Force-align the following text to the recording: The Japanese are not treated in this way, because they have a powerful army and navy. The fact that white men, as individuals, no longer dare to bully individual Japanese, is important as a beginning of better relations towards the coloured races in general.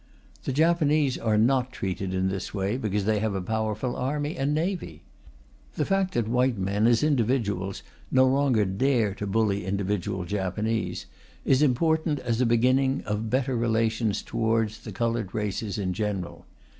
The 0.45 0.51
Japanese 0.51 1.15
are 1.19 1.37
not 1.37 1.71
treated 1.71 2.11
in 2.11 2.27
this 2.27 2.55
way, 2.55 2.75
because 2.75 3.05
they 3.05 3.19
have 3.19 3.35
a 3.35 3.39
powerful 3.39 3.95
army 3.95 4.35
and 4.35 4.51
navy. 4.51 5.03
The 5.75 5.85
fact 5.85 6.15
that 6.15 6.27
white 6.27 6.57
men, 6.57 6.87
as 6.87 7.03
individuals, 7.03 7.83
no 8.09 8.25
longer 8.25 8.65
dare 8.65 9.13
to 9.13 9.27
bully 9.27 9.63
individual 9.63 10.25
Japanese, 10.25 11.05
is 11.45 11.61
important 11.61 12.17
as 12.17 12.41
a 12.41 12.47
beginning 12.47 13.03
of 13.05 13.29
better 13.29 13.55
relations 13.55 14.23
towards 14.23 14.79
the 14.79 14.91
coloured 14.91 15.35
races 15.35 15.77
in 15.77 15.93
general. 15.93 16.47